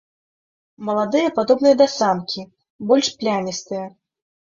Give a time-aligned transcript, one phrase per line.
[0.87, 2.41] Маладыя падобныя да самкі,
[2.93, 3.85] больш плямістыя.